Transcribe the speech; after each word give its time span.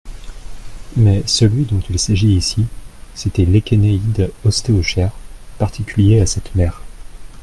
Mais, 0.97 1.21
celui 1.27 1.65
dont 1.65 1.79
il 1.87 1.99
s'agit 1.99 2.33
ici, 2.35 2.65
c'était 3.13 3.45
l'échénéïde 3.45 4.31
ostéochère, 4.43 5.11
particulier 5.59 6.19
à 6.21 6.25
cette 6.25 6.55
mer. 6.55 6.81